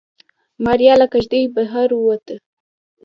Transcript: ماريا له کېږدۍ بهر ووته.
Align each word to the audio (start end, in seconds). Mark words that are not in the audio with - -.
ماريا 0.63 0.93
له 1.01 1.05
کېږدۍ 1.11 1.43
بهر 1.55 1.89
ووته. 1.93 2.35